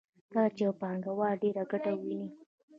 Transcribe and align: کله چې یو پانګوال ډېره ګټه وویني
کله 0.31 0.49
چې 0.55 0.61
یو 0.65 0.71
پانګوال 0.81 1.33
ډېره 1.41 1.63
ګټه 1.71 1.89
وویني 1.93 2.27